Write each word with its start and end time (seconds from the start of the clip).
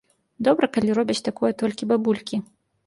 Добра, 0.47 0.69
калі 0.79 0.97
робяць 1.01 1.21
такое 1.29 1.53
толькі 1.63 1.91
бабулькі. 1.95 2.43